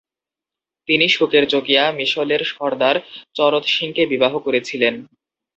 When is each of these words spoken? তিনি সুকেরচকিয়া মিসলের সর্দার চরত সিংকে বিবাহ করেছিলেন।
তিনি 0.89 1.05
সুকেরচকিয়া 1.09 1.83
মিসলের 1.99 2.41
সর্দার 2.51 2.95
চরত 3.35 3.65
সিংকে 3.67 4.03
বিবাহ 4.11 4.33
করেছিলেন। 4.39 4.93